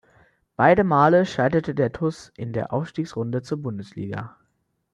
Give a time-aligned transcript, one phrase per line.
[0.55, 4.35] Beide Male scheiterte der TuS in der Aufstiegsrunde zur Bundesliga.